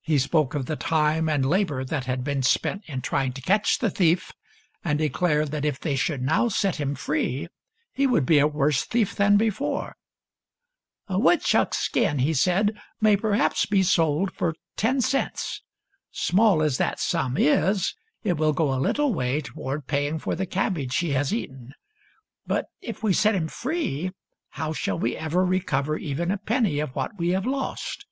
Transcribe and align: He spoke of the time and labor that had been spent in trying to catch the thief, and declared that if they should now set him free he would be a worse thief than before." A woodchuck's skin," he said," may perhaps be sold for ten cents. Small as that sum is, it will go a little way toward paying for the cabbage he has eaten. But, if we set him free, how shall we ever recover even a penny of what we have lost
He 0.00 0.18
spoke 0.18 0.56
of 0.56 0.66
the 0.66 0.74
time 0.74 1.28
and 1.28 1.46
labor 1.48 1.84
that 1.84 2.04
had 2.06 2.24
been 2.24 2.42
spent 2.42 2.82
in 2.88 3.02
trying 3.02 3.32
to 3.34 3.40
catch 3.40 3.78
the 3.78 3.88
thief, 3.88 4.32
and 4.84 4.98
declared 4.98 5.52
that 5.52 5.64
if 5.64 5.78
they 5.78 5.94
should 5.94 6.22
now 6.22 6.48
set 6.48 6.74
him 6.80 6.96
free 6.96 7.46
he 7.92 8.04
would 8.04 8.26
be 8.26 8.40
a 8.40 8.48
worse 8.48 8.84
thief 8.84 9.14
than 9.14 9.36
before." 9.36 9.94
A 11.06 11.20
woodchuck's 11.20 11.78
skin," 11.78 12.18
he 12.18 12.34
said," 12.34 12.80
may 13.00 13.14
perhaps 13.16 13.64
be 13.64 13.84
sold 13.84 14.32
for 14.32 14.56
ten 14.76 15.00
cents. 15.00 15.62
Small 16.10 16.62
as 16.64 16.76
that 16.78 16.98
sum 16.98 17.36
is, 17.36 17.94
it 18.24 18.32
will 18.38 18.52
go 18.52 18.74
a 18.74 18.82
little 18.84 19.14
way 19.14 19.40
toward 19.40 19.86
paying 19.86 20.18
for 20.18 20.34
the 20.34 20.46
cabbage 20.46 20.96
he 20.96 21.10
has 21.10 21.32
eaten. 21.32 21.74
But, 22.44 22.66
if 22.80 23.04
we 23.04 23.12
set 23.12 23.36
him 23.36 23.46
free, 23.46 24.10
how 24.54 24.72
shall 24.72 24.98
we 24.98 25.14
ever 25.14 25.44
recover 25.44 25.96
even 25.96 26.32
a 26.32 26.38
penny 26.38 26.80
of 26.80 26.96
what 26.96 27.16
we 27.20 27.28
have 27.28 27.46
lost 27.46 28.04